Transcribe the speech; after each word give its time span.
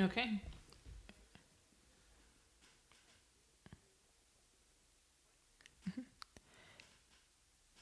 Okay. 0.00 0.40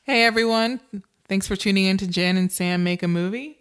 Hey 0.02 0.24
everyone. 0.24 0.80
Thanks 1.28 1.46
for 1.46 1.54
tuning 1.54 1.84
in 1.84 1.96
to 1.98 2.08
Jen 2.08 2.36
and 2.36 2.50
Sam 2.50 2.82
Make 2.82 3.04
a 3.04 3.08
Movie. 3.08 3.58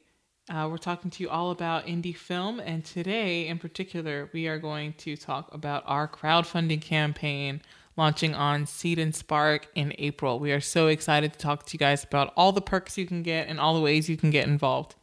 Uh, 0.49 0.67
we're 0.71 0.77
talking 0.77 1.12
to 1.12 1.21
you 1.21 1.29
all 1.29 1.51
about 1.51 1.85
indie 1.85 2.15
film, 2.15 2.60
and 2.60 2.83
today 2.83 3.47
in 3.47 3.60
particular, 3.60 4.31
we 4.33 4.47
are 4.47 4.58
going 4.58 4.94
to 4.94 5.16
talk 5.16 5.54
about 5.54 5.84
our 5.86 6.08
crowdfunding 6.08 6.81
campaign 6.81 7.62
launching 7.97 8.34
on 8.34 8.66
Seed 8.66 8.97
and 8.97 9.13
Spark 9.13 9.68
in 9.76 9.94
April. 10.00 10.40
We 10.40 10.52
are 10.52 10.62
so 10.62 10.88
excited 10.88 11.34
to 11.34 11.40
talk 11.40 11.68
to 11.68 11.74
you 11.74 11.79
guys 11.79 12.04
about 12.04 12.34
all 12.36 12.52
the 12.52 12.62
perks 12.62 12.97
you 12.97 13.06
can 13.06 13.22
get 13.22 13.47
and 13.47 13.60
all 13.60 13.76
the 13.76 13.81
ways 13.81 14.10
you 14.10 14.18
can 14.18 14.31
get 14.31 14.47
involved. 14.47 14.96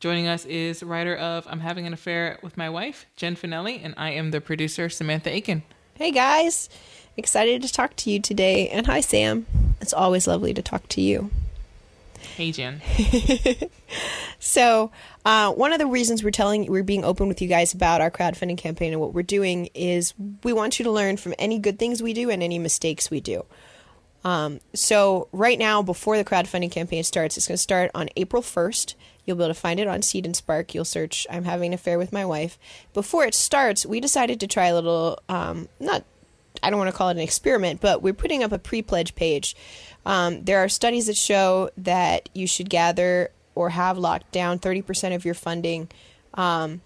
Joining 0.00 0.26
us 0.26 0.44
is 0.44 0.82
writer 0.82 1.16
of 1.16 1.46
I'm 1.48 1.60
Having 1.60 1.86
an 1.86 1.92
Affair 1.92 2.38
with 2.42 2.56
My 2.56 2.68
Wife, 2.68 3.06
Jen 3.16 3.36
Finelli, 3.36 3.80
and 3.82 3.94
I 3.96 4.10
am 4.10 4.32
the 4.32 4.40
producer, 4.40 4.88
Samantha 4.88 5.30
Aiken. 5.30 5.62
Hey 5.94 6.10
guys, 6.10 6.68
excited 7.16 7.62
to 7.62 7.72
talk 7.72 7.96
to 7.96 8.10
you 8.10 8.20
today. 8.20 8.68
And 8.68 8.86
hi, 8.86 9.00
Sam. 9.00 9.46
It's 9.80 9.94
always 9.94 10.26
lovely 10.26 10.52
to 10.52 10.62
talk 10.62 10.88
to 10.88 11.00
you. 11.00 11.30
Hey, 12.36 12.52
Jen. 12.52 12.80
So, 14.44 14.90
uh, 15.24 15.52
one 15.52 15.72
of 15.72 15.78
the 15.78 15.86
reasons 15.86 16.22
we're 16.22 16.30
telling 16.30 16.66
we're 16.66 16.82
being 16.82 17.02
open 17.02 17.28
with 17.28 17.40
you 17.40 17.48
guys 17.48 17.72
about 17.72 18.02
our 18.02 18.10
crowdfunding 18.10 18.58
campaign 18.58 18.92
and 18.92 19.00
what 19.00 19.14
we're 19.14 19.22
doing 19.22 19.70
is 19.74 20.12
we 20.42 20.52
want 20.52 20.78
you 20.78 20.84
to 20.84 20.90
learn 20.90 21.16
from 21.16 21.34
any 21.38 21.58
good 21.58 21.78
things 21.78 22.02
we 22.02 22.12
do 22.12 22.28
and 22.28 22.42
any 22.42 22.58
mistakes 22.58 23.10
we 23.10 23.20
do. 23.20 23.46
Um, 24.22 24.60
so, 24.74 25.28
right 25.32 25.58
now, 25.58 25.80
before 25.80 26.18
the 26.18 26.24
crowdfunding 26.26 26.70
campaign 26.70 27.04
starts, 27.04 27.38
it's 27.38 27.48
going 27.48 27.56
to 27.56 27.62
start 27.62 27.90
on 27.94 28.10
April 28.16 28.42
1st. 28.42 28.94
You'll 29.24 29.36
be 29.36 29.44
able 29.44 29.54
to 29.54 29.60
find 29.60 29.80
it 29.80 29.88
on 29.88 30.02
Seed 30.02 30.26
and 30.26 30.36
Spark. 30.36 30.74
You'll 30.74 30.84
search 30.84 31.26
I'm 31.30 31.44
having 31.44 31.68
an 31.68 31.74
affair 31.74 31.98
with 31.98 32.12
my 32.12 32.24
wife. 32.24 32.58
Before 32.92 33.24
it 33.24 33.34
starts, 33.34 33.86
we 33.86 34.00
decided 34.00 34.40
to 34.40 34.46
try 34.46 34.66
a 34.66 34.74
little, 34.74 35.18
um, 35.28 35.68
not, 35.80 36.04
I 36.62 36.70
don't 36.70 36.78
want 36.78 36.90
to 36.90 36.96
call 36.96 37.08
it 37.08 37.12
an 37.12 37.18
experiment, 37.18 37.80
but 37.80 38.02
we're 38.02 38.12
putting 38.14 38.42
up 38.42 38.52
a 38.52 38.58
pre 38.58 38.82
pledge 38.82 39.14
page. 39.14 39.56
Um, 40.06 40.44
there 40.44 40.58
are 40.58 40.68
studies 40.68 41.06
that 41.06 41.16
show 41.16 41.70
that 41.78 42.28
you 42.34 42.46
should 42.46 42.68
gather 42.68 43.30
or 43.54 43.70
have 43.70 43.98
locked 43.98 44.32
down 44.32 44.58
30% 44.58 45.14
of 45.14 45.24
your 45.24 45.34
funding. 45.34 45.88
Um, 46.34 46.82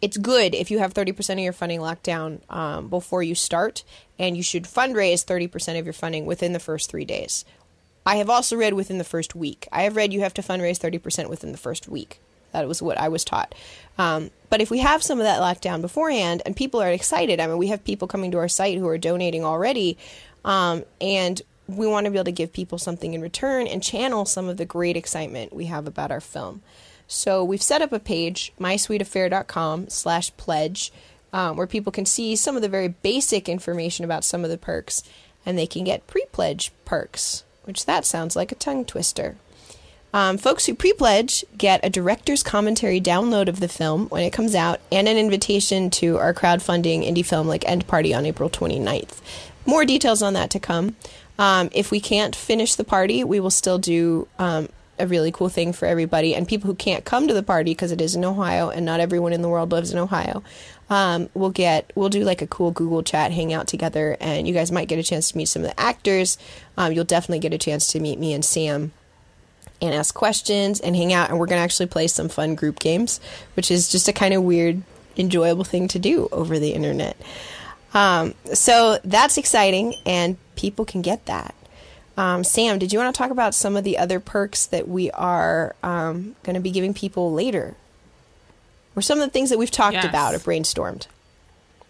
it's 0.00 0.16
good 0.16 0.54
if 0.54 0.70
you 0.70 0.78
have 0.78 0.94
30% 0.94 1.32
of 1.32 1.38
your 1.40 1.52
funding 1.52 1.80
locked 1.80 2.04
down 2.04 2.40
um, 2.48 2.88
before 2.88 3.22
you 3.22 3.34
start, 3.34 3.82
and 4.18 4.36
you 4.36 4.42
should 4.42 4.64
fundraise 4.64 5.24
30% 5.24 5.78
of 5.78 5.86
your 5.86 5.92
funding 5.92 6.24
within 6.24 6.52
the 6.52 6.60
first 6.60 6.90
three 6.90 7.04
days. 7.04 7.44
I 8.08 8.16
have 8.16 8.30
also 8.30 8.56
read 8.56 8.72
within 8.72 8.96
the 8.96 9.04
first 9.04 9.34
week. 9.34 9.68
I 9.70 9.82
have 9.82 9.94
read 9.94 10.14
you 10.14 10.20
have 10.20 10.32
to 10.34 10.42
fundraise 10.42 10.78
30% 10.78 11.28
within 11.28 11.52
the 11.52 11.58
first 11.58 11.88
week. 11.88 12.22
That 12.52 12.66
was 12.66 12.80
what 12.80 12.96
I 12.96 13.08
was 13.10 13.22
taught. 13.22 13.54
Um, 13.98 14.30
but 14.48 14.62
if 14.62 14.70
we 14.70 14.78
have 14.78 15.02
some 15.02 15.18
of 15.18 15.24
that 15.24 15.40
locked 15.40 15.60
down 15.60 15.82
beforehand 15.82 16.40
and 16.46 16.56
people 16.56 16.80
are 16.80 16.90
excited, 16.90 17.38
I 17.38 17.46
mean, 17.46 17.58
we 17.58 17.66
have 17.66 17.84
people 17.84 18.08
coming 18.08 18.30
to 18.30 18.38
our 18.38 18.48
site 18.48 18.78
who 18.78 18.88
are 18.88 18.96
donating 18.96 19.44
already, 19.44 19.98
um, 20.42 20.84
and 21.02 21.42
we 21.66 21.86
want 21.86 22.06
to 22.06 22.10
be 22.10 22.16
able 22.16 22.24
to 22.24 22.32
give 22.32 22.50
people 22.50 22.78
something 22.78 23.12
in 23.12 23.20
return 23.20 23.66
and 23.66 23.82
channel 23.82 24.24
some 24.24 24.48
of 24.48 24.56
the 24.56 24.64
great 24.64 24.96
excitement 24.96 25.52
we 25.52 25.66
have 25.66 25.86
about 25.86 26.10
our 26.10 26.22
film. 26.22 26.62
So 27.08 27.44
we've 27.44 27.60
set 27.60 27.82
up 27.82 27.92
a 27.92 27.98
page, 27.98 28.54
mysweetaffair.com 28.58 29.90
slash 29.90 30.34
pledge, 30.38 30.94
um, 31.34 31.58
where 31.58 31.66
people 31.66 31.92
can 31.92 32.06
see 32.06 32.36
some 32.36 32.56
of 32.56 32.62
the 32.62 32.70
very 32.70 32.88
basic 32.88 33.50
information 33.50 34.06
about 34.06 34.24
some 34.24 34.44
of 34.44 34.50
the 34.50 34.56
perks, 34.56 35.02
and 35.44 35.58
they 35.58 35.66
can 35.66 35.84
get 35.84 36.06
pre-pledge 36.06 36.72
perks, 36.86 37.44
which 37.68 37.86
that 37.86 38.04
sounds 38.04 38.34
like 38.34 38.50
a 38.50 38.56
tongue 38.56 38.84
twister. 38.84 39.36
Um, 40.12 40.38
folks 40.38 40.64
who 40.64 40.74
pre-pledge 40.74 41.44
get 41.56 41.84
a 41.84 41.90
director's 41.90 42.42
commentary 42.42 43.00
download 43.00 43.46
of 43.46 43.60
the 43.60 43.68
film 43.68 44.08
when 44.08 44.24
it 44.24 44.32
comes 44.32 44.54
out 44.54 44.80
and 44.90 45.06
an 45.06 45.18
invitation 45.18 45.90
to 45.90 46.16
our 46.16 46.32
crowdfunding 46.32 47.06
indie 47.06 47.24
film 47.24 47.46
like 47.46 47.68
End 47.68 47.86
Party 47.86 48.14
on 48.14 48.24
April 48.24 48.48
29th. 48.48 49.20
More 49.66 49.84
details 49.84 50.22
on 50.22 50.32
that 50.32 50.48
to 50.50 50.58
come. 50.58 50.96
Um, 51.38 51.68
if 51.72 51.90
we 51.90 52.00
can't 52.00 52.34
finish 52.34 52.74
the 52.74 52.84
party, 52.84 53.22
we 53.22 53.38
will 53.38 53.50
still 53.50 53.78
do 53.78 54.26
um, 54.38 54.70
a 54.98 55.06
really 55.06 55.32
cool 55.32 55.48
thing 55.48 55.72
for 55.72 55.86
everybody 55.86 56.34
and 56.34 56.46
people 56.46 56.68
who 56.68 56.74
can't 56.74 57.04
come 57.04 57.28
to 57.28 57.34
the 57.34 57.42
party 57.42 57.72
because 57.72 57.92
it 57.92 58.00
is 58.00 58.14
in 58.14 58.24
Ohio 58.24 58.70
and 58.70 58.84
not 58.84 59.00
everyone 59.00 59.32
in 59.32 59.42
the 59.42 59.48
world 59.48 59.72
lives 59.72 59.92
in 59.92 59.98
Ohio. 59.98 60.42
Um, 60.90 61.28
we'll 61.34 61.50
get 61.50 61.92
we'll 61.94 62.08
do 62.08 62.24
like 62.24 62.42
a 62.42 62.46
cool 62.46 62.70
Google 62.70 63.02
chat 63.02 63.32
hangout 63.32 63.66
together, 63.66 64.16
and 64.20 64.48
you 64.48 64.54
guys 64.54 64.72
might 64.72 64.88
get 64.88 64.98
a 64.98 65.02
chance 65.02 65.30
to 65.30 65.36
meet 65.36 65.46
some 65.46 65.62
of 65.62 65.68
the 65.68 65.78
actors. 65.78 66.38
Um, 66.76 66.92
you'll 66.92 67.04
definitely 67.04 67.40
get 67.40 67.52
a 67.52 67.58
chance 67.58 67.88
to 67.88 68.00
meet 68.00 68.18
me 68.18 68.32
and 68.32 68.44
Sam 68.44 68.92
and 69.80 69.94
ask 69.94 70.14
questions 70.14 70.80
and 70.80 70.96
hang 70.96 71.12
out. 71.12 71.30
And 71.30 71.38
we're 71.38 71.46
going 71.46 71.58
to 71.58 71.64
actually 71.64 71.86
play 71.86 72.06
some 72.08 72.28
fun 72.28 72.54
group 72.54 72.78
games, 72.78 73.20
which 73.54 73.70
is 73.70 73.88
just 73.88 74.08
a 74.08 74.12
kind 74.12 74.34
of 74.34 74.42
weird, 74.42 74.82
enjoyable 75.16 75.64
thing 75.64 75.88
to 75.88 75.98
do 75.98 76.28
over 76.32 76.58
the 76.58 76.72
internet. 76.72 77.16
Um, 77.94 78.34
so 78.54 78.98
that's 79.04 79.38
exciting, 79.38 79.94
and 80.04 80.36
people 80.56 80.84
can 80.84 81.02
get 81.02 81.26
that. 81.26 81.54
Um, 82.18 82.42
Sam, 82.42 82.80
did 82.80 82.92
you 82.92 82.98
want 82.98 83.14
to 83.14 83.18
talk 83.18 83.30
about 83.30 83.54
some 83.54 83.76
of 83.76 83.84
the 83.84 83.96
other 83.96 84.18
perks 84.18 84.66
that 84.66 84.88
we 84.88 85.08
are 85.12 85.76
um, 85.84 86.34
going 86.42 86.54
to 86.54 86.60
be 86.60 86.72
giving 86.72 86.92
people 86.92 87.32
later? 87.32 87.76
Or 88.96 89.02
some 89.02 89.20
of 89.20 89.26
the 89.26 89.30
things 89.30 89.50
that 89.50 89.58
we've 89.58 89.70
talked 89.70 89.94
Yes. 89.94 90.04
about 90.04 90.34
or 90.34 90.40
brainstormed? 90.40 91.06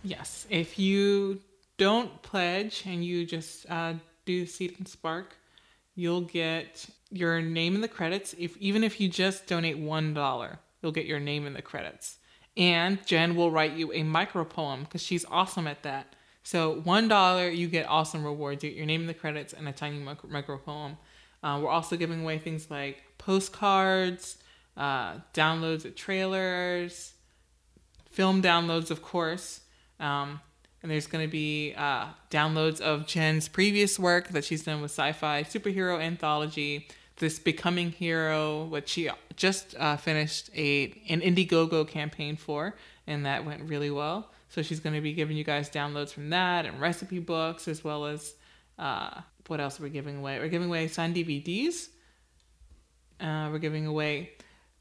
Yes. 0.05 0.47
If 0.50 0.78
you 0.78 1.41
don't 1.78 2.21
pledge 2.22 2.83
and 2.84 3.03
you 3.03 3.25
just 3.25 3.65
uh, 3.71 3.94
do 4.27 4.44
Seed 4.44 4.75
and 4.77 4.87
Spark, 4.87 5.34
you'll 5.94 6.21
get 6.21 6.87
your 7.10 7.41
name 7.41 7.75
in 7.75 7.81
the 7.81 7.89
credits. 7.89 8.34
If 8.39 8.55
even 8.59 8.84
if 8.84 9.00
you 9.00 9.09
just 9.09 9.47
donate 9.47 9.78
one 9.78 10.12
dollar, 10.12 10.59
you'll 10.83 10.93
get 10.93 11.06
your 11.06 11.21
name 11.21 11.47
in 11.47 11.55
the 11.55 11.62
credits. 11.62 12.19
And 12.55 13.05
Jen 13.06 13.34
will 13.34 13.50
write 13.50 13.72
you 13.72 13.93
a 13.95 14.03
micro 14.03 14.45
poem 14.45 14.83
because 14.83 15.03
she's 15.03 15.25
awesome 15.31 15.66
at 15.66 15.83
that. 15.84 16.15
So 16.48 16.81
one 16.84 17.09
dollar, 17.09 17.50
you 17.50 17.69
get 17.69 17.86
awesome 17.91 18.25
rewards. 18.25 18.64
You 18.64 18.70
get 18.70 18.78
your 18.78 18.86
name 18.86 19.03
in 19.03 19.06
the 19.06 19.12
credits 19.12 19.53
and 19.53 19.69
a 19.69 19.72
tiny 19.72 19.98
micro, 19.98 20.31
micro 20.31 20.56
poem. 20.56 20.97
Uh, 21.42 21.60
we're 21.62 21.69
also 21.69 21.94
giving 21.94 22.22
away 22.22 22.38
things 22.38 22.70
like 22.70 23.03
postcards, 23.19 24.38
uh, 24.75 25.16
downloads 25.34 25.84
of 25.84 25.94
trailers, 25.94 27.12
film 28.10 28.41
downloads, 28.41 28.91
of 28.91 29.03
course. 29.03 29.60
Um, 30.00 30.41
and 30.82 30.91
there's 30.91 31.06
going 31.06 31.22
to 31.22 31.31
be 31.31 31.75
uh, 31.76 32.06
downloads 32.31 32.80
of 32.80 33.06
Jen's 33.06 33.47
previous 33.47 33.98
work 33.98 34.28
that 34.28 34.42
she's 34.42 34.65
done 34.65 34.80
with 34.80 34.91
sci-fi 34.91 35.42
superhero 35.42 36.00
anthology. 36.00 36.88
This 37.16 37.38
Becoming 37.38 37.91
Hero, 37.91 38.65
which 38.65 38.88
she 38.88 39.10
just 39.36 39.75
uh, 39.78 39.98
finished 39.98 40.48
a 40.56 40.98
an 41.10 41.20
Indiegogo 41.20 41.86
campaign 41.86 42.36
for, 42.36 42.75
and 43.06 43.26
that 43.26 43.44
went 43.44 43.69
really 43.69 43.91
well. 43.91 44.30
So 44.48 44.62
she's 44.62 44.81
going 44.81 44.94
to 44.94 45.00
be 45.00 45.12
giving 45.12 45.36
you 45.36 45.44
guys 45.44 45.69
downloads 45.69 46.10
from 46.10 46.31
that 46.31 46.64
and 46.64 46.81
recipe 46.81 47.19
books, 47.19 47.69
as 47.69 47.84
well 47.84 48.06
as 48.06 48.34
uh, 48.78 49.20
what 49.47 49.60
else 49.60 49.78
are 49.78 49.82
we 49.82 49.91
giving 49.91 50.19
away? 50.19 50.38
We're 50.38 50.48
giving 50.48 50.69
away 50.69 50.88
signed 50.88 51.16
DVDs. 51.16 51.88
Uh, 53.20 53.48
we're 53.50 53.59
giving 53.59 53.86
away. 53.86 54.31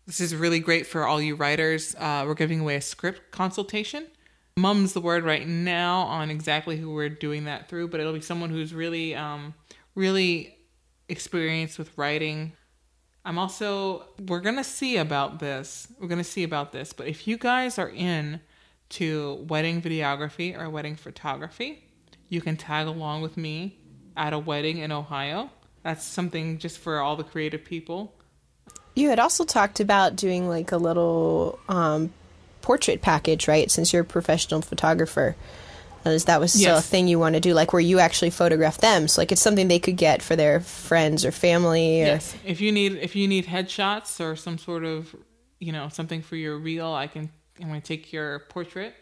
This 0.05 0.21
is 0.21 0.35
really 0.35 0.59
great 0.59 0.87
for 0.87 1.05
all 1.05 1.21
you 1.21 1.35
writers. 1.35 1.95
Uh, 1.95 2.23
we're 2.25 2.33
giving 2.33 2.61
away 2.61 2.75
a 2.75 2.81
script 2.81 3.31
consultation. 3.31 4.07
Mum's 4.55 4.93
the 4.93 5.01
word 5.01 5.23
right 5.23 5.47
now 5.47 6.01
on 6.01 6.31
exactly 6.31 6.77
who 6.77 6.93
we're 6.93 7.09
doing 7.09 7.45
that 7.45 7.69
through, 7.69 7.89
but 7.89 7.99
it'll 7.99 8.13
be 8.13 8.21
someone 8.21 8.49
who's 8.49 8.73
really, 8.73 9.13
um, 9.13 9.53
really 9.95 10.57
experienced 11.09 11.77
with 11.77 11.95
writing. 11.97 12.53
I'm 13.25 13.37
also. 13.37 14.05
We're 14.27 14.39
gonna 14.39 14.63
see 14.63 14.97
about 14.97 15.39
this. 15.39 15.87
We're 15.99 16.07
gonna 16.07 16.23
see 16.23 16.43
about 16.43 16.71
this. 16.71 16.93
But 16.93 17.07
if 17.07 17.27
you 17.27 17.37
guys 17.37 17.77
are 17.77 17.89
in 17.89 18.39
to 18.89 19.45
wedding 19.47 19.81
videography 19.81 20.57
or 20.57 20.69
wedding 20.69 20.95
photography, 20.95 21.83
you 22.29 22.41
can 22.41 22.57
tag 22.57 22.87
along 22.87 23.21
with 23.21 23.37
me 23.37 23.77
at 24.15 24.33
a 24.33 24.39
wedding 24.39 24.79
in 24.79 24.91
Ohio. 24.91 25.49
That's 25.83 26.03
something 26.03 26.57
just 26.57 26.77
for 26.77 26.99
all 26.99 27.15
the 27.15 27.23
creative 27.23 27.63
people. 27.63 28.13
You 28.95 29.09
had 29.09 29.19
also 29.19 29.45
talked 29.45 29.79
about 29.79 30.15
doing 30.15 30.49
like 30.49 30.71
a 30.71 30.77
little 30.77 31.59
um, 31.69 32.11
portrait 32.61 33.01
package, 33.01 33.47
right? 33.47 33.69
Since 33.69 33.93
you're 33.93 34.01
a 34.01 34.05
professional 34.05 34.61
photographer. 34.61 35.35
That 36.03 36.11
was, 36.13 36.25
that 36.25 36.39
was 36.39 36.53
still 36.53 36.77
a 36.77 36.81
thing 36.81 37.07
you 37.07 37.19
want 37.19 37.35
to 37.35 37.41
do, 37.41 37.53
like 37.53 37.73
where 37.73 37.81
you 37.81 37.99
actually 37.99 38.29
photograph 38.29 38.77
them. 38.77 39.09
So, 39.09 39.19
like, 39.19 39.31
it's 39.33 39.41
something 39.41 39.67
they 39.67 39.79
could 39.79 39.97
get 39.97 40.21
for 40.21 40.37
their 40.37 40.61
friends 40.61 41.25
or 41.25 41.31
family. 41.31 42.01
Or, 42.01 42.05
Yes. 42.05 42.35
If 42.45 42.61
you 42.61 42.71
need 42.71 42.93
if 42.93 43.15
you 43.15 43.27
need 43.27 43.45
headshots 43.45 44.23
or 44.23 44.37
some 44.37 44.57
sort 44.57 44.85
of 44.85 45.13
you 45.59 45.73
know 45.73 45.89
something 45.89 46.21
for 46.21 46.37
your 46.37 46.57
reel, 46.57 46.93
I 46.93 47.07
can 47.07 47.29
I'm 47.61 47.67
gonna 47.67 47.81
take 47.81 48.13
your 48.13 48.39
portrait, 48.49 48.93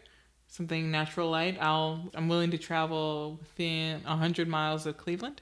something 0.48 0.90
natural 0.90 1.30
light. 1.30 1.58
I'll 1.60 2.10
I'm 2.14 2.28
willing 2.28 2.50
to 2.52 2.58
travel 2.58 3.38
within 3.40 4.02
hundred 4.02 4.48
miles 4.48 4.86
of 4.86 4.96
Cleveland. 4.96 5.40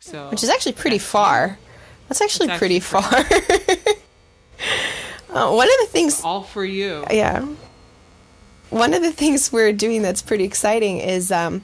So 0.00 0.30
which 0.30 0.42
is 0.42 0.48
actually 0.50 0.72
pretty 0.72 0.98
far. 0.98 1.58
That's 2.08 2.20
actually 2.20 2.48
It's 2.50 2.58
pretty 2.58 2.76
actually 2.76 3.00
far. 3.00 3.18
uh, 5.30 5.54
one 5.54 5.66
of 5.68 5.74
the 5.80 5.88
things, 5.90 6.22
all 6.22 6.42
for 6.42 6.64
you. 6.64 7.04
yeah, 7.10 7.46
one 8.70 8.92
of 8.94 9.02
the 9.02 9.12
things 9.12 9.52
we're 9.52 9.72
doing 9.72 10.02
that's 10.02 10.22
pretty 10.22 10.44
exciting 10.44 10.98
is 10.98 11.32
um, 11.32 11.62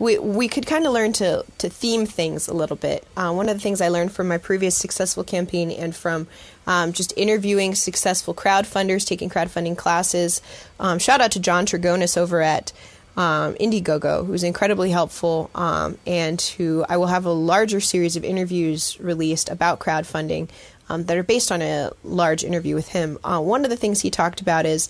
we 0.00 0.18
we 0.18 0.48
could 0.48 0.66
kind 0.66 0.86
of 0.86 0.92
learn 0.92 1.12
to 1.12 1.44
to 1.58 1.68
theme 1.68 2.06
things 2.06 2.48
a 2.48 2.54
little 2.54 2.76
bit. 2.76 3.06
Uh, 3.16 3.32
one 3.32 3.48
of 3.48 3.54
the 3.54 3.60
things 3.60 3.80
I 3.80 3.88
learned 3.88 4.10
from 4.10 4.26
my 4.26 4.38
previous 4.38 4.76
successful 4.76 5.22
campaign 5.22 5.70
and 5.70 5.94
from 5.94 6.26
um, 6.66 6.92
just 6.92 7.12
interviewing 7.16 7.76
successful 7.76 8.34
crowdfunders, 8.34 9.06
taking 9.06 9.28
crowdfunding 9.28 9.76
classes. 9.76 10.40
Um, 10.80 10.98
shout 10.98 11.20
out 11.20 11.30
to 11.32 11.40
John 11.40 11.66
Trigonis 11.66 12.16
over 12.16 12.40
at 12.40 12.72
um, 13.16 13.54
Indiegogo, 13.54 14.26
who's 14.26 14.42
incredibly 14.42 14.90
helpful, 14.90 15.50
um, 15.54 15.98
and 16.06 16.40
who 16.40 16.84
I 16.88 16.96
will 16.96 17.08
have 17.08 17.26
a 17.26 17.32
larger 17.32 17.80
series 17.80 18.16
of 18.16 18.24
interviews 18.24 18.98
released 19.00 19.50
about 19.50 19.80
crowdfunding 19.80 20.48
um, 20.88 21.04
that 21.04 21.16
are 21.16 21.22
based 21.22 21.52
on 21.52 21.60
a 21.60 21.90
large 22.02 22.42
interview 22.42 22.74
with 22.74 22.88
him. 22.88 23.18
Uh, 23.22 23.40
one 23.40 23.64
of 23.64 23.70
the 23.70 23.76
things 23.76 24.00
he 24.00 24.10
talked 24.10 24.40
about 24.40 24.64
is 24.64 24.88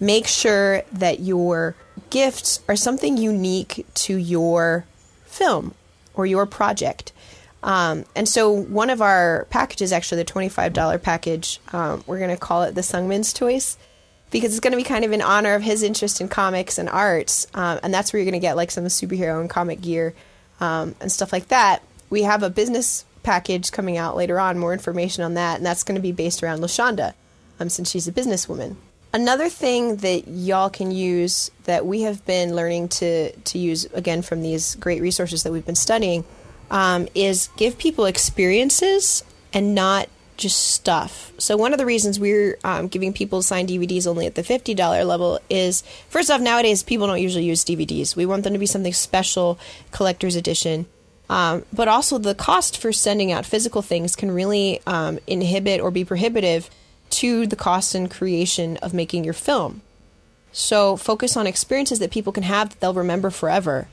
make 0.00 0.26
sure 0.26 0.82
that 0.92 1.20
your 1.20 1.76
gifts 2.10 2.60
are 2.68 2.76
something 2.76 3.16
unique 3.16 3.86
to 3.94 4.16
your 4.16 4.86
film 5.24 5.74
or 6.14 6.26
your 6.26 6.46
project. 6.46 7.12
Um, 7.62 8.04
and 8.14 8.28
so 8.28 8.50
one 8.50 8.90
of 8.90 9.02
our 9.02 9.46
packages, 9.50 9.92
actually 9.92 10.22
the 10.22 10.32
$25 10.32 11.02
package, 11.02 11.60
um, 11.72 12.04
we're 12.06 12.18
going 12.18 12.30
to 12.30 12.36
call 12.36 12.62
it 12.62 12.74
the 12.74 12.80
Sungmin's 12.80 13.32
Choice 13.32 13.76
because 14.30 14.52
it's 14.52 14.60
going 14.60 14.72
to 14.72 14.76
be 14.76 14.84
kind 14.84 15.04
of 15.04 15.12
in 15.12 15.22
honor 15.22 15.54
of 15.54 15.62
his 15.62 15.82
interest 15.82 16.20
in 16.20 16.28
comics 16.28 16.78
and 16.78 16.88
arts. 16.88 17.46
Um, 17.54 17.80
and 17.82 17.92
that's 17.92 18.12
where 18.12 18.20
you're 18.20 18.30
going 18.30 18.40
to 18.40 18.46
get 18.46 18.56
like 18.56 18.70
some 18.70 18.84
superhero 18.84 19.40
and 19.40 19.50
comic 19.50 19.80
gear 19.80 20.14
um, 20.60 20.94
and 21.00 21.10
stuff 21.10 21.32
like 21.32 21.48
that. 21.48 21.82
We 22.08 22.22
have 22.22 22.42
a 22.42 22.50
business 22.50 23.04
package 23.22 23.72
coming 23.72 23.96
out 23.96 24.16
later 24.16 24.38
on, 24.38 24.58
more 24.58 24.72
information 24.72 25.24
on 25.24 25.34
that. 25.34 25.56
And 25.56 25.66
that's 25.66 25.82
going 25.82 25.96
to 25.96 26.02
be 26.02 26.12
based 26.12 26.42
around 26.42 26.60
LaShonda 26.60 27.14
um, 27.58 27.68
since 27.68 27.90
she's 27.90 28.06
a 28.06 28.12
businesswoman. 28.12 28.76
Another 29.16 29.48
thing 29.48 29.96
that 29.96 30.28
y'all 30.28 30.68
can 30.68 30.90
use 30.90 31.50
that 31.64 31.86
we 31.86 32.02
have 32.02 32.26
been 32.26 32.54
learning 32.54 32.88
to, 32.88 33.32
to 33.32 33.58
use 33.58 33.86
again 33.94 34.20
from 34.20 34.42
these 34.42 34.74
great 34.74 35.00
resources 35.00 35.42
that 35.42 35.52
we've 35.52 35.64
been 35.64 35.74
studying 35.74 36.22
um, 36.70 37.08
is 37.14 37.48
give 37.56 37.78
people 37.78 38.04
experiences 38.04 39.24
and 39.54 39.74
not 39.74 40.10
just 40.36 40.66
stuff. 40.72 41.32
So 41.38 41.56
one 41.56 41.72
of 41.72 41.78
the 41.78 41.86
reasons 41.86 42.20
we're 42.20 42.58
um, 42.62 42.88
giving 42.88 43.14
people 43.14 43.40
signed 43.40 43.70
DVDs 43.70 44.06
only 44.06 44.26
at 44.26 44.34
the 44.34 44.42
fifty 44.42 44.74
dollar 44.74 45.02
level 45.02 45.40
is 45.48 45.82
first 46.10 46.30
off 46.30 46.42
nowadays 46.42 46.82
people 46.82 47.06
don't 47.06 47.22
usually 47.22 47.46
use 47.46 47.64
DVDs. 47.64 48.16
We 48.16 48.26
want 48.26 48.44
them 48.44 48.52
to 48.52 48.58
be 48.58 48.66
something 48.66 48.92
special, 48.92 49.58
collector's 49.92 50.36
edition. 50.36 50.84
Um, 51.30 51.64
but 51.72 51.88
also 51.88 52.18
the 52.18 52.34
cost 52.34 52.76
for 52.76 52.92
sending 52.92 53.32
out 53.32 53.46
physical 53.46 53.80
things 53.80 54.14
can 54.14 54.30
really 54.30 54.82
um, 54.86 55.18
inhibit 55.26 55.80
or 55.80 55.90
be 55.90 56.04
prohibitive 56.04 56.68
to 57.10 57.46
the 57.46 57.56
cost 57.56 57.94
and 57.94 58.10
creation 58.10 58.76
of 58.78 58.94
making 58.94 59.24
your 59.24 59.34
film. 59.34 59.82
So 60.52 60.96
focus 60.96 61.36
on 61.36 61.46
experiences 61.46 61.98
that 61.98 62.10
people 62.10 62.32
can 62.32 62.42
have 62.42 62.70
that 62.70 62.80
they'll 62.80 62.94
remember 62.94 63.30
forever, 63.30 63.88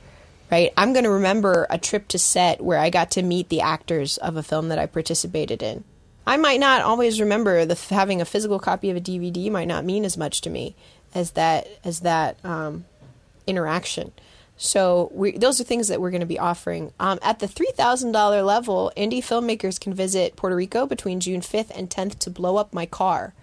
right? 0.50 0.72
I'm 0.76 0.92
going 0.92 1.04
to 1.04 1.10
remember 1.10 1.66
a 1.68 1.78
trip 1.78 2.08
to 2.08 2.18
set 2.18 2.62
where 2.62 2.78
I 2.78 2.90
got 2.90 3.10
to 3.12 3.22
meet 3.22 3.48
the 3.48 3.60
actors 3.60 4.16
of 4.18 4.36
a 4.36 4.42
film 4.42 4.68
that 4.68 4.78
I 4.78 4.86
participated 4.86 5.62
in. 5.62 5.84
I 6.26 6.38
might 6.38 6.60
not 6.60 6.82
always 6.82 7.20
remember 7.20 7.66
the 7.66 7.74
having 7.94 8.20
a 8.20 8.24
physical 8.24 8.58
copy 8.58 8.88
of 8.88 8.96
a 8.96 9.00
DVD 9.00 9.50
might 9.50 9.68
not 9.68 9.84
mean 9.84 10.04
as 10.04 10.16
much 10.16 10.40
to 10.42 10.50
me 10.50 10.74
as 11.14 11.32
that 11.32 11.68
as 11.84 12.00
that 12.00 12.42
um, 12.44 12.86
interaction. 13.46 14.12
So 14.56 15.10
we, 15.12 15.32
those 15.32 15.60
are 15.60 15.64
things 15.64 15.88
that 15.88 16.00
we're 16.00 16.10
going 16.10 16.20
to 16.20 16.26
be 16.26 16.38
offering. 16.38 16.92
Um, 17.00 17.18
at 17.22 17.40
the 17.40 17.46
$3,000 17.46 18.46
level, 18.46 18.92
indie 18.96 19.18
filmmakers 19.18 19.80
can 19.80 19.92
visit 19.92 20.36
Puerto 20.36 20.54
Rico 20.54 20.86
between 20.86 21.20
June 21.20 21.40
5th 21.40 21.76
and 21.76 21.90
10th 21.90 22.18
to 22.20 22.30
blow 22.30 22.56
up 22.56 22.72
my 22.72 22.86
car. 22.86 23.34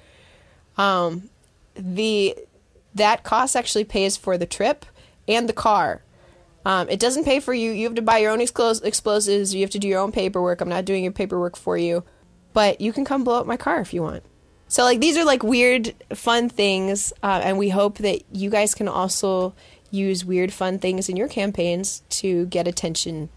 Um, 0.78 1.30
the 1.76 2.36
that 2.94 3.24
cost 3.24 3.56
actually 3.56 3.86
pays 3.86 4.18
for 4.18 4.38
the 4.38 4.46
trip 4.46 4.86
and 5.28 5.48
the 5.48 5.54
car. 5.54 6.02
Um, 6.66 6.90
it 6.90 7.00
doesn't 7.00 7.24
pay 7.24 7.40
for 7.40 7.54
you. 7.54 7.72
You 7.72 7.86
have 7.86 7.96
to 7.96 8.02
buy 8.02 8.20
your 8.20 8.32
own 8.32 8.42
explosives. 8.42 9.56
You 9.56 9.62
have 9.62 9.70
to 9.72 9.80
do 9.80 9.88
your 9.88 10.00
own 10.00 10.12
paperwork. 10.12 10.62
I'm 10.62 10.70
not 10.70 10.86
doing 10.86 11.04
your 11.04 11.14
paperwork 11.14 11.56
for 11.56 11.78
you, 11.78 12.04
but 12.54 12.82
you 12.82 12.94
can 12.94 13.06
come 13.06 13.24
blow 13.24 13.40
up 13.40 13.46
my 13.48 13.58
car 13.58 13.80
if 13.80 13.94
you 13.94 14.04
want. 14.04 14.24
So 14.68 14.84
like 14.84 15.00
these 15.00 15.18
are 15.18 15.26
like 15.26 15.44
weird, 15.44 15.94
fun 16.14 16.50
things, 16.50 17.12
uh, 17.24 17.42
and 17.44 17.58
we 17.58 17.70
hope 17.70 17.98
that 18.00 18.22
you 18.32 18.50
guys 18.50 18.74
can 18.74 18.88
also 18.88 19.54
use 19.92 20.26
weird, 20.26 20.52
fun 20.54 20.80
things 20.80 21.10
in 21.10 21.18
your 21.18 21.28
campaigns 21.28 22.02
to 22.10 22.46
get 22.48 22.68
attention. 22.68 23.30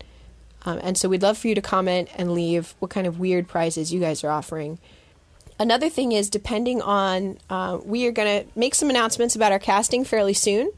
Um, 0.65 0.79
and 0.83 0.97
so 0.97 1.09
we'd 1.09 1.23
love 1.23 1.37
for 1.37 1.49
you 1.49 1.55
to 1.55 1.61
comment 1.61 2.09
and 2.17 2.33
leave 2.33 2.75
what 2.79 2.91
kind 2.91 3.07
of 3.07 3.19
weird 3.19 3.49
prizes 3.49 3.93
you 3.93 4.01
guys 4.01 4.25
are 4.25 4.31
offering. 4.31 4.79
Another 5.59 5.89
thing 5.89 6.13
is, 6.13 6.31
depending 6.31 6.81
on, 6.81 7.39
uh, 7.51 7.79
we 7.85 8.07
are 8.07 8.13
going 8.13 8.45
to 8.45 8.59
make 8.59 8.75
some 8.75 8.91
announcements 8.91 9.37
about 9.37 9.53
our 9.53 9.59
casting 9.59 10.05
fairly 10.05 10.35
soon. 10.35 10.71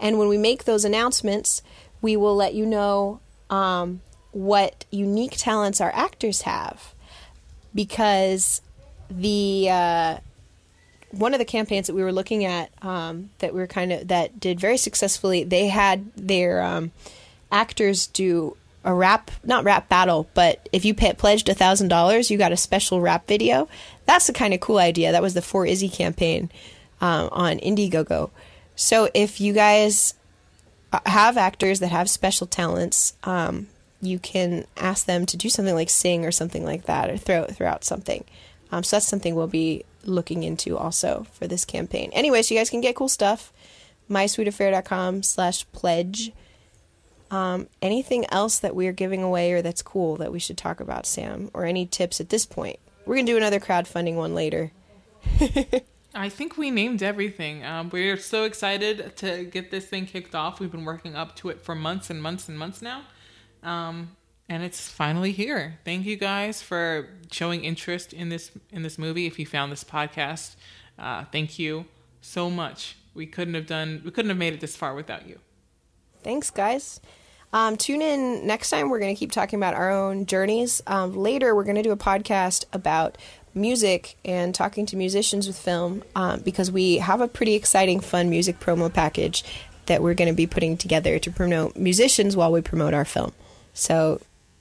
And 0.00 0.18
when 0.18 0.28
we 0.28 0.36
make 0.36 0.64
those 0.64 0.84
announcements, 0.84 1.62
we 2.02 2.16
will 2.16 2.36
let 2.36 2.54
you 2.54 2.66
know 2.66 3.20
um, 3.48 4.00
what 4.32 4.84
unique 4.90 5.36
talents 5.36 5.80
our 5.80 5.92
actors 5.94 6.42
have. 6.42 6.94
Because 7.74 8.60
the 9.10 9.68
uh, 9.70 10.18
one 11.10 11.32
of 11.32 11.38
the 11.38 11.44
campaigns 11.44 11.86
that 11.86 11.94
we 11.94 12.02
were 12.02 12.12
looking 12.12 12.44
at 12.44 12.70
um, 12.82 13.30
that 13.38 13.54
we 13.54 13.60
were 13.60 13.66
kind 13.66 13.92
of 13.92 14.08
that 14.08 14.38
did 14.38 14.60
very 14.60 14.76
successfully. 14.76 15.44
They 15.44 15.68
had 15.68 16.12
their 16.14 16.62
um, 16.62 16.92
actors 17.50 18.06
do 18.06 18.56
a 18.84 18.94
rap, 18.94 19.30
not 19.44 19.64
rap 19.64 19.88
battle, 19.88 20.28
but 20.34 20.68
if 20.72 20.84
you 20.84 20.94
pay, 20.94 21.12
pledged 21.12 21.48
a 21.48 21.54
thousand 21.54 21.88
dollars, 21.88 22.30
you 22.30 22.38
got 22.38 22.52
a 22.52 22.56
special 22.56 23.00
rap 23.00 23.26
video. 23.26 23.68
That's 24.06 24.26
the 24.26 24.32
kind 24.32 24.54
of 24.54 24.60
cool 24.60 24.78
idea. 24.78 25.12
That 25.12 25.22
was 25.22 25.34
the 25.34 25.42
For 25.42 25.66
Izzy 25.66 25.88
campaign 25.88 26.50
um, 27.00 27.28
on 27.32 27.58
Indiegogo. 27.58 28.30
So 28.76 29.10
if 29.14 29.40
you 29.40 29.52
guys 29.52 30.14
uh, 30.92 31.00
have 31.06 31.36
actors 31.36 31.80
that 31.80 31.88
have 31.88 32.08
special 32.08 32.46
talents, 32.46 33.14
um, 33.24 33.66
you 34.00 34.18
can 34.18 34.64
ask 34.76 35.06
them 35.06 35.26
to 35.26 35.36
do 35.36 35.48
something 35.48 35.74
like 35.74 35.90
sing 35.90 36.24
or 36.24 36.30
something 36.30 36.64
like 36.64 36.84
that, 36.84 37.10
or 37.10 37.16
throw 37.16 37.44
throw 37.46 37.66
out 37.66 37.84
something. 37.84 38.24
Um, 38.70 38.82
so 38.82 38.96
that's 38.96 39.08
something 39.08 39.34
we'll 39.34 39.46
be 39.46 39.84
looking 40.04 40.42
into 40.42 40.76
also 40.76 41.26
for 41.32 41.46
this 41.46 41.64
campaign. 41.64 42.10
Anyways, 42.12 42.50
you 42.50 42.58
guys 42.58 42.70
can 42.70 42.80
get 42.80 42.94
cool 42.96 43.08
stuff. 43.08 43.52
mysweetaffair.com 44.10 45.22
slash 45.22 45.70
pledge. 45.72 46.32
Um, 47.30 47.68
anything 47.82 48.24
else 48.30 48.58
that 48.60 48.74
we're 48.74 48.92
giving 48.92 49.22
away 49.22 49.52
or 49.52 49.60
that's 49.60 49.82
cool 49.82 50.16
that 50.16 50.32
we 50.32 50.38
should 50.38 50.56
talk 50.56 50.80
about, 50.80 51.06
Sam? 51.06 51.50
Or 51.52 51.64
any 51.64 51.86
tips 51.86 52.20
at 52.20 52.30
this 52.30 52.46
point? 52.46 52.78
We're 53.04 53.16
going 53.16 53.26
to 53.26 53.32
do 53.32 53.36
another 53.36 53.60
crowdfunding 53.60 54.14
one 54.16 54.34
later. 54.34 54.72
I 56.14 56.30
think 56.30 56.56
we 56.56 56.70
named 56.70 57.02
everything. 57.02 57.64
Um, 57.64 57.90
we're 57.90 58.16
so 58.16 58.44
excited 58.44 59.16
to 59.18 59.44
get 59.44 59.70
this 59.70 59.86
thing 59.86 60.06
kicked 60.06 60.34
off. 60.34 60.58
We've 60.58 60.72
been 60.72 60.84
working 60.84 61.14
up 61.14 61.36
to 61.36 61.50
it 61.50 61.60
for 61.60 61.74
months 61.74 62.10
and 62.10 62.22
months 62.22 62.48
and 62.48 62.58
months 62.58 62.82
now. 62.82 63.02
Um, 63.62 64.16
and 64.48 64.62
it's 64.62 64.88
finally 64.88 65.32
here. 65.32 65.78
Thank 65.84 66.06
you 66.06 66.16
guys 66.16 66.62
for 66.62 67.08
showing 67.30 67.64
interest 67.64 68.12
in 68.12 68.28
this 68.28 68.50
in 68.70 68.82
this 68.82 68.98
movie. 68.98 69.26
If 69.26 69.38
you 69.38 69.46
found 69.46 69.70
this 69.70 69.84
podcast, 69.84 70.56
uh, 70.98 71.24
thank 71.26 71.58
you 71.58 71.86
so 72.20 72.50
much. 72.50 72.96
We 73.14 73.26
couldn't 73.26 73.54
have 73.54 73.66
done 73.66 74.02
we 74.04 74.10
couldn't 74.10 74.30
have 74.30 74.38
made 74.38 74.54
it 74.54 74.60
this 74.60 74.76
far 74.76 74.94
without 74.94 75.28
you. 75.28 75.38
Thanks, 76.22 76.50
guys. 76.50 77.00
Um, 77.52 77.76
tune 77.76 78.02
in 78.02 78.46
next 78.46 78.70
time. 78.70 78.90
We're 78.90 78.98
going 78.98 79.14
to 79.14 79.18
keep 79.18 79.32
talking 79.32 79.58
about 79.58 79.74
our 79.74 79.90
own 79.90 80.26
journeys. 80.26 80.82
Um, 80.86 81.14
later, 81.14 81.54
we're 81.54 81.64
going 81.64 81.76
to 81.76 81.82
do 81.82 81.92
a 81.92 81.96
podcast 81.96 82.64
about 82.72 83.16
music 83.54 84.16
and 84.24 84.54
talking 84.54 84.84
to 84.86 84.96
musicians 84.96 85.46
with 85.46 85.58
film 85.58 86.02
um, 86.14 86.40
because 86.40 86.70
we 86.70 86.98
have 86.98 87.20
a 87.20 87.28
pretty 87.28 87.54
exciting, 87.54 88.00
fun 88.00 88.28
music 88.28 88.60
promo 88.60 88.92
package 88.92 89.44
that 89.86 90.02
we're 90.02 90.14
going 90.14 90.28
to 90.28 90.34
be 90.34 90.46
putting 90.46 90.76
together 90.76 91.18
to 91.18 91.30
promote 91.30 91.74
musicians 91.74 92.36
while 92.36 92.52
we 92.52 92.60
promote 92.60 92.92
our 92.92 93.06
film. 93.06 93.32
So 93.72 94.20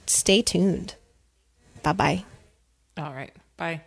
stay 0.09 0.41
tuned. 0.41 0.95
Bye 1.83 1.93
bye. 1.93 2.25
All 2.97 3.13
right. 3.13 3.33
Bye. 3.57 3.81